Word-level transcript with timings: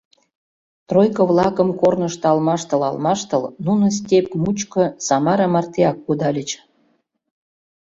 Тройко-влакым 0.87 1.69
корнышто 1.81 2.25
алмаштыл-алмаштыл, 2.31 3.43
нуно 3.65 3.85
степь 3.97 4.33
мучко 4.43 4.83
Самара 5.05 5.47
мартеак 5.53 5.97
кудальыч. 6.05 6.49